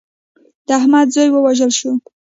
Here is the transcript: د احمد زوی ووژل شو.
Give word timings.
د 0.67 0.69
احمد 0.79 1.07
زوی 1.15 1.29
ووژل 1.31 1.71
شو. 1.79 1.91